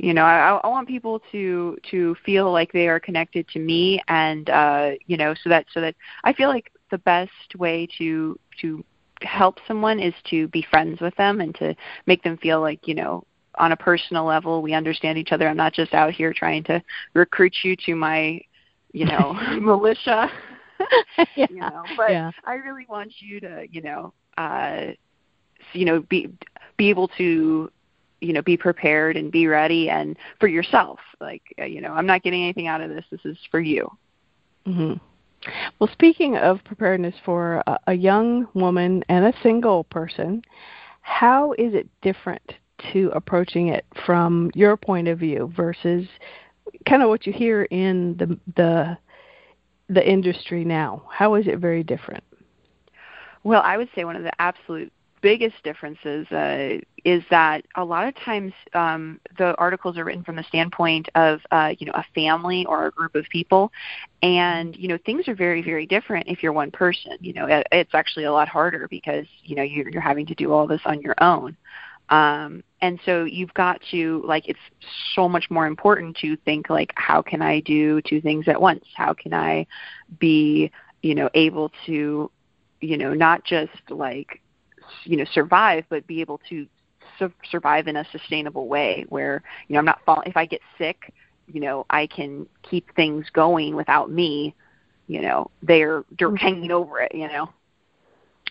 [0.00, 4.00] you know I, I want people to to feel like they are connected to me
[4.08, 5.94] and uh you know so that so that
[6.24, 8.84] i feel like the best way to to
[9.22, 11.74] help someone is to be friends with them and to
[12.06, 13.24] make them feel like you know
[13.58, 15.48] on a personal level we understand each other.
[15.48, 16.82] I'm not just out here trying to
[17.14, 18.40] recruit you to my
[18.92, 20.30] you know militia.
[21.36, 21.46] Yeah.
[21.50, 22.30] you know but yeah.
[22.46, 24.86] i really want you to you know uh
[25.74, 26.28] you know be
[26.78, 27.70] be able to
[28.20, 30.98] you know be prepared and be ready and for yourself.
[31.20, 33.04] Like uh, you know i'm not getting anything out of this.
[33.10, 33.90] This is for you.
[34.66, 35.00] Mhm
[35.78, 40.42] well, speaking of preparedness for a, a young woman and a single person,
[41.02, 42.54] how is it different
[42.92, 46.06] to approaching it from your point of view versus
[46.88, 48.98] kind of what you hear in the the
[49.88, 51.02] the industry now?
[51.10, 52.24] How is it very different?
[53.42, 58.06] Well, I would say one of the absolute biggest differences uh, is that a lot
[58.06, 62.04] of times um, the articles are written from the standpoint of uh, you know a
[62.14, 63.72] family or a group of people,
[64.22, 67.16] and you know things are very very different if you're one person.
[67.20, 70.34] You know it, it's actually a lot harder because you know you're, you're having to
[70.34, 71.56] do all this on your own.
[72.10, 74.58] Um, and so you've got to like it's
[75.14, 78.84] so much more important to think like how can I do two things at once?
[78.94, 79.66] How can I
[80.18, 80.70] be
[81.02, 82.30] you know able to
[82.80, 84.40] you know not just like
[85.04, 86.66] you know survive but be able to
[87.18, 90.60] su- survive in a sustainable way where you know I'm not fall if I get
[90.78, 91.12] sick
[91.46, 94.54] you know I can keep things going without me
[95.06, 96.36] you know they're they're mm-hmm.
[96.36, 97.50] hanging over it you know?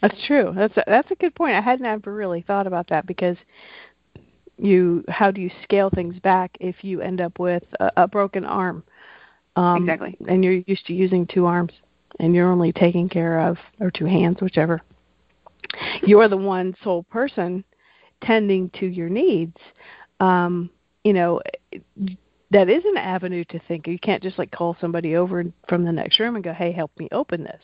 [0.01, 0.53] That's true.
[0.55, 1.55] That's a, that's a good point.
[1.55, 3.37] I hadn't ever really thought about that because
[4.57, 8.45] you how do you scale things back if you end up with a, a broken
[8.45, 8.83] arm?
[9.55, 10.15] Um, exactly.
[10.27, 11.73] and you're used to using two arms
[12.19, 14.81] and you're only taking care of or two hands whichever
[16.03, 17.63] you're the one sole person
[18.23, 19.57] tending to your needs.
[20.19, 20.69] Um
[21.03, 21.41] you know
[22.51, 23.87] that is an avenue to think.
[23.87, 26.91] You can't just like call somebody over from the next room and go hey help
[26.97, 27.61] me open this.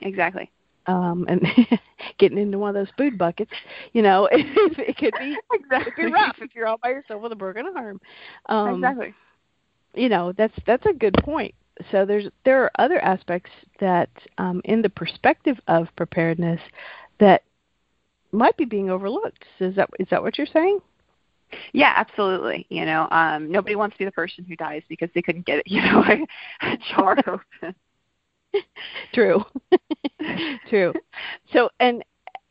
[0.00, 0.50] Exactly.
[0.86, 1.46] Um and
[2.18, 3.52] getting into one of those food buckets
[3.92, 4.46] you know it,
[4.78, 5.92] it could be exactly.
[5.92, 8.00] could be rough if you're all by yourself with a broken arm.
[8.48, 9.14] Um exactly.
[9.94, 11.54] you know that's that's a good point.
[11.90, 16.60] So there's there are other aspects that um in the perspective of preparedness
[17.22, 17.44] that
[18.32, 19.44] might be being overlooked.
[19.60, 20.80] Is that is that what you're saying?
[21.72, 22.66] Yeah, absolutely.
[22.68, 25.58] You know, um, nobody wants to be the person who dies because they couldn't get,
[25.58, 27.74] it, you know, a, a jar open.
[29.14, 29.44] True.
[30.68, 30.94] True.
[31.52, 32.02] So, and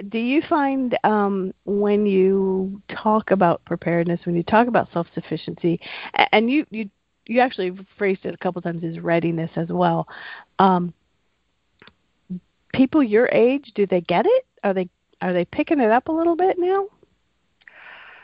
[0.10, 5.80] do you find um, when you talk about preparedness, when you talk about self-sufficiency,
[6.32, 6.90] and you you
[7.26, 10.08] you actually phrased it a couple times as readiness as well.
[10.60, 10.94] Um,
[12.74, 14.46] people your age, do they get it?
[14.63, 14.89] Are they
[15.21, 16.88] are they picking it up a little bit now?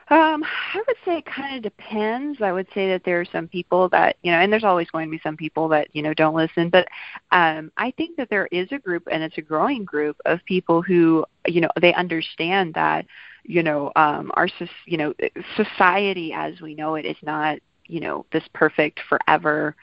[0.09, 0.41] Um,
[0.73, 2.41] I would say it kind of depends.
[2.41, 5.07] I would say that there are some people that you know, and there's always going
[5.07, 6.69] to be some people that you know don't listen.
[6.69, 6.87] But
[7.31, 10.81] um, I think that there is a group, and it's a growing group of people
[10.81, 13.05] who you know they understand that
[13.43, 14.47] you know um, our
[14.85, 15.13] you know
[15.57, 19.75] society as we know it is not you know this perfect forever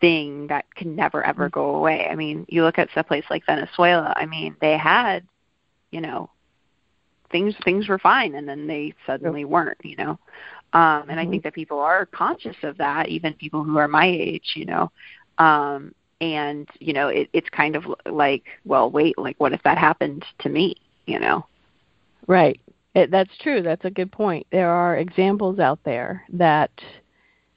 [0.00, 1.60] thing that can never ever mm-hmm.
[1.60, 2.06] go away.
[2.10, 4.12] I mean, you look at a place like Venezuela.
[4.16, 5.26] I mean, they had,
[5.96, 6.28] you know,
[7.30, 9.82] things things were fine, and then they suddenly weren't.
[9.82, 10.10] You know,
[10.74, 11.30] um, and I mm-hmm.
[11.30, 14.52] think that people are conscious of that, even people who are my age.
[14.54, 14.92] You know,
[15.38, 19.78] um, and you know, it, it's kind of like, well, wait, like, what if that
[19.78, 20.76] happened to me?
[21.06, 21.46] You know,
[22.26, 22.60] right.
[22.94, 23.62] It, that's true.
[23.62, 24.46] That's a good point.
[24.52, 26.70] There are examples out there that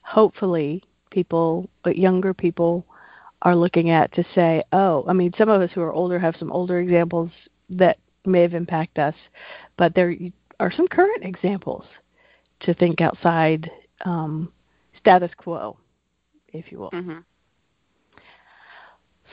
[0.02, 2.86] hopefully people, but younger people
[3.42, 6.36] are looking at to say, oh, I mean, some of us who are older have
[6.40, 7.32] some older examples
[7.70, 9.16] that may have impacted us,
[9.78, 10.16] but there
[10.60, 11.86] are some current examples
[12.62, 13.70] to think outside
[14.06, 14.52] um,
[14.98, 15.78] status quo,
[16.50, 16.92] if you will.
[16.92, 17.20] Mm-hmm.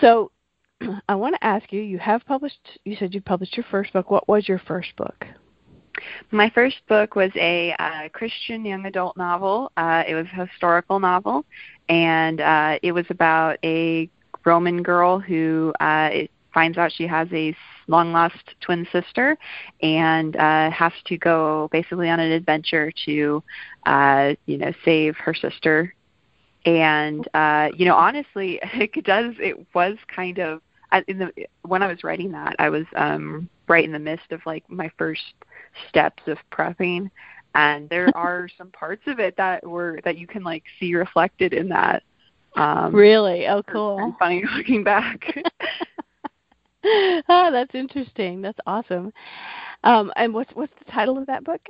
[0.00, 0.30] So,
[1.08, 1.80] I want to ask you.
[1.80, 2.78] You have published.
[2.84, 4.10] You said you published your first book.
[4.10, 5.24] What was your first book?
[6.30, 9.72] My first book was a uh, Christian young adult novel.
[9.76, 11.44] Uh, it was a historical novel,
[11.88, 14.10] and uh, it was about a
[14.44, 16.10] Roman girl who uh,
[16.56, 17.54] finds out she has a
[17.86, 19.36] long lost twin sister
[19.82, 23.42] and uh, has to go basically on an adventure to,
[23.84, 25.94] uh, you know, save her sister.
[26.64, 29.34] And uh, you know, honestly, it does.
[29.38, 30.62] It was kind of
[31.06, 31.30] in the
[31.62, 34.90] when I was writing that, I was um, right in the midst of like my
[34.96, 35.34] first
[35.90, 37.10] steps of prepping
[37.54, 41.52] and there are some parts of it that were that you can like see reflected
[41.52, 42.02] in that
[42.56, 45.36] um really oh cool funny looking back
[47.28, 48.40] oh that's interesting.
[48.40, 49.12] That's awesome.
[49.84, 51.60] Um and what's what's the title of that book?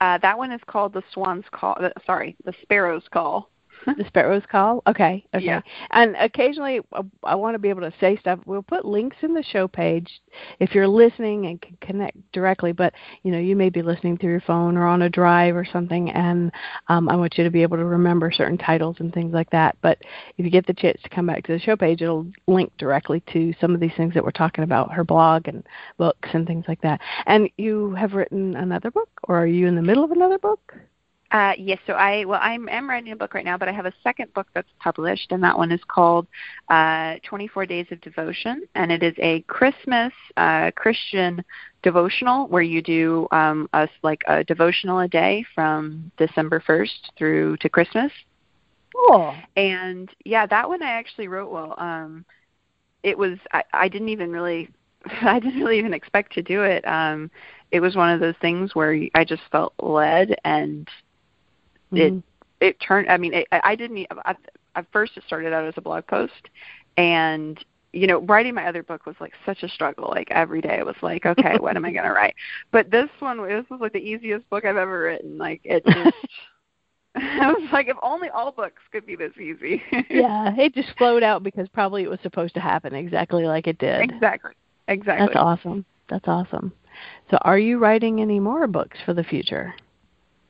[0.00, 3.50] Uh that one is called the swan's call uh, sorry the sparrow's call
[3.86, 4.82] the sparrow's call.
[4.86, 5.44] Okay, okay.
[5.44, 5.60] Yeah.
[5.90, 8.40] And occasionally, uh, I want to be able to say stuff.
[8.46, 10.08] We'll put links in the show page
[10.60, 12.72] if you're listening and can connect directly.
[12.72, 15.64] But you know, you may be listening through your phone or on a drive or
[15.64, 16.52] something, and
[16.88, 19.76] um, I want you to be able to remember certain titles and things like that.
[19.82, 19.98] But
[20.38, 23.22] if you get the chance to come back to the show page, it'll link directly
[23.32, 25.66] to some of these things that we're talking about, her blog and
[25.98, 27.00] books and things like that.
[27.26, 30.74] And you have written another book, or are you in the middle of another book?
[31.32, 33.86] Uh, yes, so I well I'm am writing a book right now, but I have
[33.86, 36.26] a second book that's published, and that one is called
[36.68, 41.42] uh, 24 Days of Devotion, and it is a Christmas uh, Christian
[41.82, 47.56] devotional where you do um, a like a devotional a day from December 1st through
[47.58, 48.12] to Christmas.
[48.94, 49.34] Cool.
[49.56, 51.74] And yeah, that one I actually wrote well.
[51.78, 52.26] Um,
[53.02, 54.68] it was I, I didn't even really
[55.22, 56.86] I didn't really even expect to do it.
[56.86, 57.30] Um,
[57.70, 60.86] it was one of those things where I just felt led, and
[61.92, 62.18] mm-hmm.
[62.18, 62.24] it
[62.62, 63.08] it turned.
[63.08, 64.06] I mean, it, I didn't.
[64.24, 64.34] I,
[64.74, 66.48] at first, it started out as a blog post,
[66.96, 70.08] and you know, writing my other book was like such a struggle.
[70.08, 72.34] Like every day, it was like, okay, what am I going to write?
[72.70, 75.38] But this one, this was like the easiest book I've ever written.
[75.38, 76.16] Like it just.
[77.14, 79.82] I was like, if only all books could be this easy.
[80.08, 83.76] yeah, it just flowed out because probably it was supposed to happen exactly like it
[83.76, 84.00] did.
[84.00, 84.52] Exactly.
[84.88, 85.26] Exactly.
[85.26, 85.84] That's awesome.
[86.08, 86.72] That's awesome.
[87.30, 89.74] So, are you writing any more books for the future?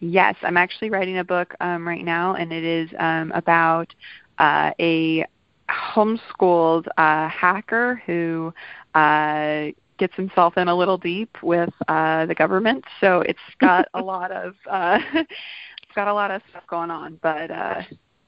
[0.04, 3.94] Yes, I'm actually writing a book um, right now, and it is um, about
[4.38, 5.24] uh, a
[5.70, 8.52] homeschooled uh, hacker who
[8.96, 9.66] uh,
[9.98, 12.84] gets himself in a little deep with uh, the government.
[13.00, 17.20] So it's got a lot of uh, it's got a lot of stuff going on,
[17.22, 17.82] but uh,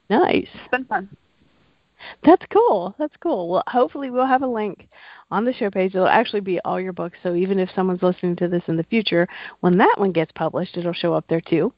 [0.08, 0.46] nice.
[0.54, 1.08] It's been fun.
[2.24, 2.94] That's cool.
[2.98, 3.48] That's cool.
[3.48, 4.88] Well, hopefully we'll have a link
[5.30, 5.94] on the show page.
[5.94, 7.18] It'll actually be all your books.
[7.22, 9.28] So even if someone's listening to this in the future,
[9.60, 11.72] when that one gets published, it'll show up there too.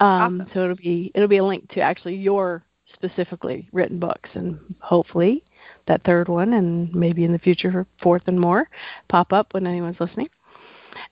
[0.00, 0.50] Um, awesome.
[0.54, 5.44] So it'll be it'll be a link to actually your specifically written books, and hopefully
[5.86, 8.68] that third one, and maybe in the future fourth and more,
[9.08, 10.28] pop up when anyone's listening.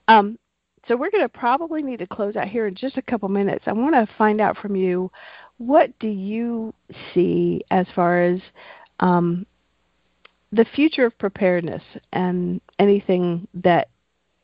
[0.08, 0.38] Um,
[0.86, 3.64] so we're going to probably need to close out here in just a couple minutes.
[3.66, 5.10] I want to find out from you
[5.66, 6.74] what do you
[7.12, 8.40] see as far as
[9.00, 9.46] um,
[10.53, 13.88] the future of preparedness and anything that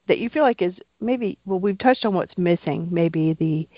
[0.08, 3.68] that you feel like is maybe well we've touched on what's missing maybe the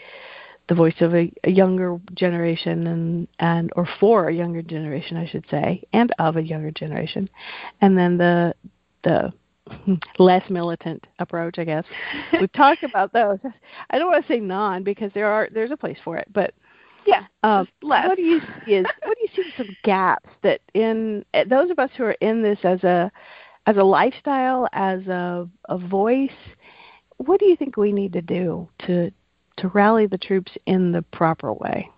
[0.68, 5.26] the voice of a, a younger generation and and or for a younger generation I
[5.26, 7.28] should say and of a younger generation.
[7.80, 8.54] And then the
[9.04, 9.32] the
[10.18, 11.84] less militant approach I guess.
[12.40, 13.38] We've talked about those.
[13.90, 16.54] I don't want to say non because there are there's a place for it but
[17.06, 17.26] yeah.
[17.42, 21.70] Um, what do you see is what do you see some gaps that in those
[21.70, 23.10] of us who are in this as a
[23.66, 26.30] as a lifestyle, as a a voice,
[27.18, 29.10] what do you think we need to do to
[29.58, 31.88] to rally the troops in the proper way?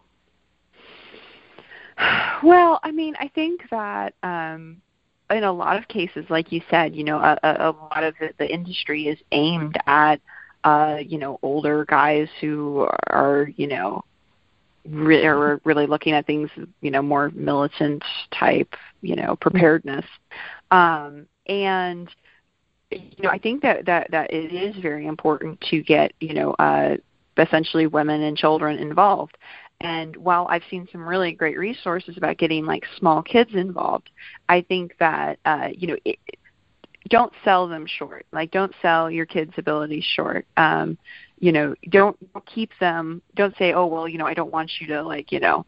[2.42, 4.82] Well, I mean, I think that um,
[5.30, 8.32] in a lot of cases, like you said, you know, a, a lot of the,
[8.38, 10.20] the industry is aimed at,
[10.64, 14.04] uh, you know, older guys who are, you know,
[14.88, 20.04] re- are really looking at things, you know, more militant type, you know, preparedness.
[20.70, 22.08] Um, and
[22.90, 26.52] you know, I think that that that it is very important to get, you know,
[26.52, 26.96] uh,
[27.36, 29.36] essentially women and children involved.
[29.80, 34.10] And while I've seen some really great resources about getting like small kids involved,
[34.48, 36.18] I think that uh, you know, it,
[37.08, 38.26] don't sell them short.
[38.32, 40.46] Like don't sell your kids' abilities short.
[40.56, 40.96] Um,
[41.44, 44.86] you know don't keep them don't say oh well you know i don't want you
[44.86, 45.66] to like you know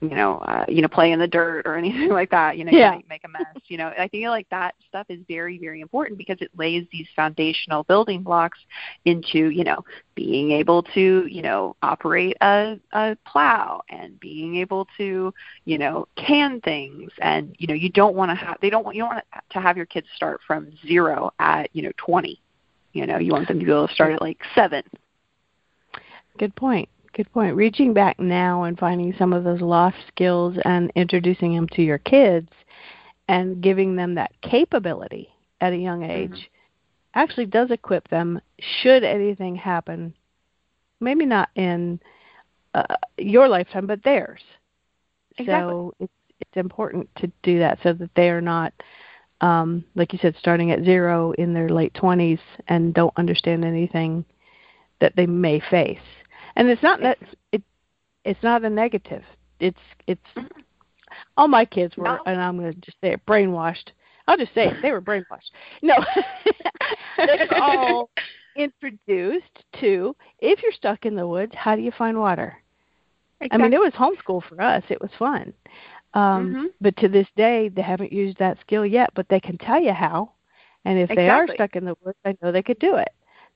[0.00, 2.70] you know uh, you know play in the dirt or anything like that you know
[2.70, 2.94] yeah.
[2.94, 6.16] you make a mess you know i feel like that stuff is very very important
[6.16, 8.60] because it lays these foundational building blocks
[9.06, 14.86] into you know being able to you know operate a a plow and being able
[14.96, 18.84] to you know can things and you know you don't want to have they don't
[18.84, 22.40] want you don't want to have your kids start from zero at you know 20
[22.92, 24.82] you know, you want them to be able to start at like seven.
[26.38, 26.88] Good point.
[27.12, 27.56] Good point.
[27.56, 31.98] Reaching back now and finding some of those lost skills and introducing them to your
[31.98, 32.48] kids
[33.28, 35.28] and giving them that capability
[35.60, 36.10] at a young mm-hmm.
[36.10, 37.20] age mm-hmm.
[37.20, 40.14] actually does equip them should anything happen.
[41.00, 42.00] Maybe not in
[42.74, 44.42] uh, your lifetime, but theirs.
[45.38, 45.72] Exactly.
[45.72, 48.72] So it's it's important to do that so that they are not
[49.40, 54.24] um, like you said, starting at zero in their late 20s and don't understand anything
[55.00, 55.98] that they may face.
[56.56, 57.18] And it's not that
[57.52, 57.62] it
[58.24, 59.22] it's not a negative.
[59.60, 60.20] It's it's
[61.36, 62.18] all my kids were, no.
[62.26, 63.90] and I'm going to just say it, brainwashed.
[64.26, 65.50] I'll just say it, they were brainwashed.
[65.82, 65.94] No,
[67.16, 68.10] they were all
[68.56, 72.56] introduced to if you're stuck in the woods, how do you find water?
[73.40, 73.58] Exactly.
[73.58, 74.82] I mean, it was homeschool for us.
[74.90, 75.54] It was fun.
[76.14, 76.64] Um, mm-hmm.
[76.80, 79.92] But to this day, they haven't used that skill yet, but they can tell you
[79.92, 80.32] how.
[80.84, 81.22] And if exactly.
[81.22, 83.10] they are stuck in the woods, I know they could do it.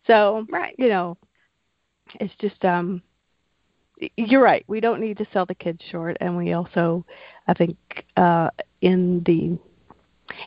[0.06, 0.74] So, right.
[0.78, 1.16] you know,
[2.20, 3.02] it's just um
[4.16, 4.64] you're right.
[4.66, 7.04] We don't need to sell the kids short, and we also,
[7.46, 7.76] I think,
[8.16, 8.50] uh,
[8.80, 9.56] in the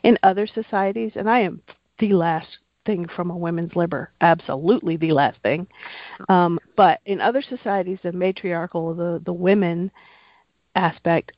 [0.02, 1.62] in other societies, and I am
[1.98, 5.66] the last thing from a women's liber, absolutely the last thing.
[6.28, 9.90] Um, but in other societies, the matriarchal, the the women
[10.74, 11.32] aspect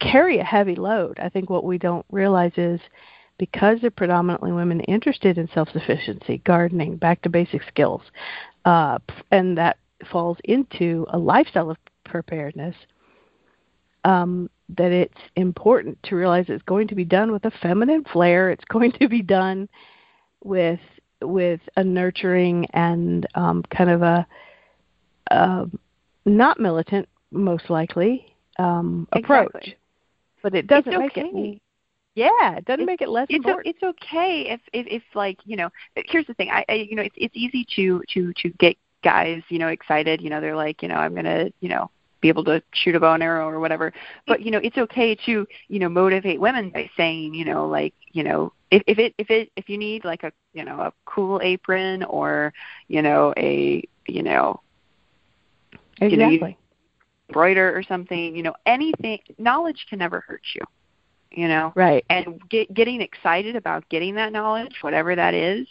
[0.00, 1.18] carry a heavy load.
[1.20, 2.80] I think what we don't realize is
[3.38, 8.02] because they're predominantly women interested in self sufficiency, gardening, back to basic skills,
[8.64, 8.98] uh,
[9.30, 9.78] and that
[10.10, 12.74] falls into a lifestyle of preparedness.
[14.04, 18.50] um, that it's important to realize it's going to be done with a feminine flair.
[18.50, 19.68] It's going to be done
[20.44, 20.80] with
[21.22, 24.26] with a nurturing and um, kind of a
[25.30, 25.66] uh,
[26.24, 28.27] not militant, most likely
[28.58, 29.50] um, approach.
[29.54, 29.76] Exactly.
[30.42, 31.30] But it doesn't It's make okay.
[31.32, 31.60] it.
[32.14, 35.38] Yeah, it doesn't It's- make it less it's o- it's okay if, if if like
[35.44, 38.48] you know here's the thing I, I you know it's it's easy to to to
[38.58, 41.90] get guys you know excited you know they're like you know I'm gonna you know
[42.20, 43.92] be able to shoot a bow and arrow or whatever
[44.26, 47.94] but you know it's okay to you know motivate women by saying you know like
[48.12, 50.92] you know if if it if it if you need like a you know a
[51.04, 52.52] cool apron or
[52.88, 54.60] you know a you know
[56.00, 56.56] you know, you- exactly.
[57.28, 60.62] Embroider or something you know anything knowledge can never hurt you
[61.30, 62.04] you know right.
[62.08, 65.66] and get, getting excited about getting that knowledge, whatever that is,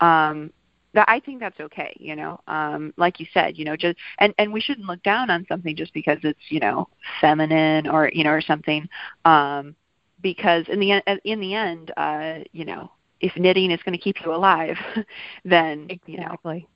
[0.00, 0.52] um,
[0.92, 1.94] that I think that's okay.
[1.98, 5.30] You know, um, like you said, you know, just and and we shouldn't look down
[5.30, 6.88] on something just because it's you know
[7.20, 8.88] feminine or you know or something,
[9.24, 9.74] um,
[10.20, 14.16] because in the in the end, uh, you know, if knitting is going to keep
[14.24, 14.76] you alive,
[15.44, 16.66] then you know Exactly.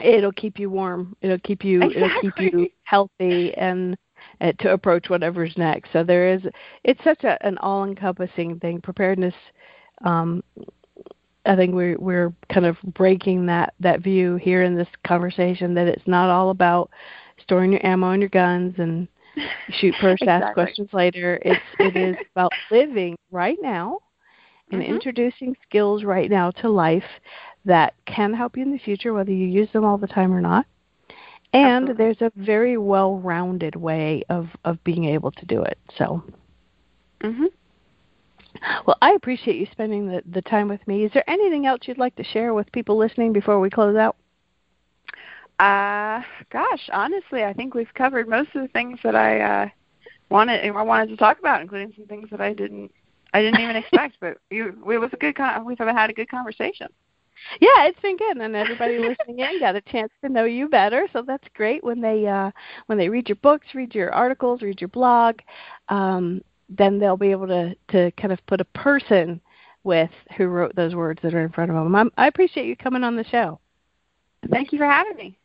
[0.00, 1.16] It'll keep you warm.
[1.22, 1.82] It'll keep you.
[1.82, 2.02] exactly.
[2.02, 3.96] It'll keep you healthy and
[4.40, 5.92] uh, to approach whatever's next.
[5.92, 6.42] So there is.
[6.84, 8.80] It's such a, an all-encompassing thing.
[8.80, 9.34] Preparedness.
[10.04, 10.42] Um,
[11.46, 15.86] I think we're we're kind of breaking that that view here in this conversation that
[15.86, 16.90] it's not all about
[17.40, 19.06] storing your ammo and your guns and
[19.70, 21.38] shoot first, ask questions later.
[21.42, 24.00] It's it is about living right now
[24.72, 24.86] and Mhm.
[24.88, 27.04] introducing skills right now to life
[27.66, 30.40] that can help you in the future, whether you use them all the time or
[30.40, 30.66] not.
[31.52, 32.04] And Absolutely.
[32.04, 35.78] there's a very well rounded way of, of being able to do it.
[35.96, 36.22] So,
[37.20, 37.48] Mhm.
[38.86, 41.04] well, I appreciate you spending the, the time with me.
[41.04, 44.16] Is there anything else you'd like to share with people listening before we close out?
[45.58, 49.68] Uh, gosh, honestly, I think we've covered most of the things that I uh,
[50.28, 52.90] wanted I wanted to talk about, including some things that I didn't
[53.32, 54.18] I didn't even expect.
[54.20, 56.88] But you, it was a good con- we've had a good conversation.
[57.60, 61.06] Yeah, it's been good, and everybody listening in got a chance to know you better.
[61.12, 62.50] So that's great when they uh,
[62.86, 65.38] when they read your books, read your articles, read your blog.
[65.88, 69.40] Um, then they'll be able to to kind of put a person
[69.84, 71.94] with who wrote those words that are in front of them.
[71.94, 73.60] I'm, I appreciate you coming on the show.
[74.50, 75.38] Thank you for having me.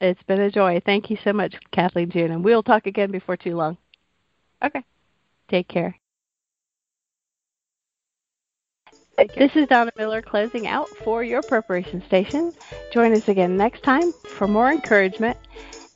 [0.00, 0.80] It's been a joy.
[0.84, 3.76] Thank you so much, Kathleen June, and we'll talk again before too long.
[4.64, 4.82] Okay.
[5.48, 5.96] Take care.
[9.16, 12.52] This is Donna Miller closing out for your preparation station.
[12.92, 15.36] Join us again next time for more encouragement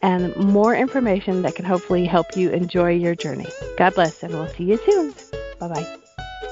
[0.03, 3.47] and more information that can hopefully help you enjoy your journey.
[3.79, 5.15] God bless, and we'll see you soon.
[5.59, 5.97] Bye bye.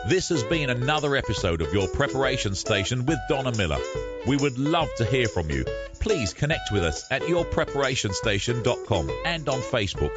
[0.09, 3.79] This has been another episode of your preparation station with Donna Miller.
[4.27, 5.65] We would love to hear from you.
[6.01, 10.13] Please connect with us at yourpreparationstation.com and on Facebook.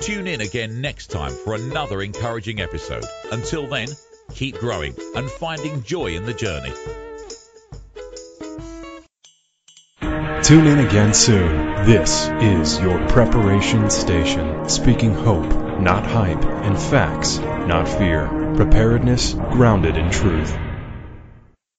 [0.00, 3.04] Tune in again next time for another encouraging episode.
[3.32, 3.88] Until then,
[4.32, 6.72] keep growing and finding joy in the journey.
[10.44, 11.86] Tune in again soon.
[11.86, 18.28] This is your preparation station, speaking hope, not hype, and facts, not fear.
[18.54, 20.54] Preparedness grounded in truth.